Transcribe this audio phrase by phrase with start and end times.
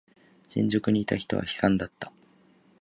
[0.49, 2.11] 新宿にいた人は悲惨だった。